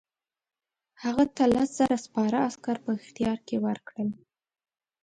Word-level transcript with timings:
هغه 1.03 1.23
ته 1.35 1.43
لس 1.53 1.69
زره 1.79 1.97
سپاره 2.05 2.37
عسکر 2.47 2.75
په 2.83 2.89
اختیار 2.99 3.37
کې 3.47 3.55
ورکړل. 3.65 4.09